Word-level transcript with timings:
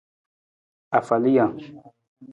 Afalijang. 0.97 1.57